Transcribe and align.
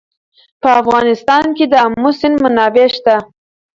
په 0.61 0.69
افغانستان 0.81 1.45
کې 1.57 1.65
د 1.67 1.73
آمو 1.85 2.09
سیند 2.19 2.37
منابع 2.43 2.87
شته. 2.95 3.15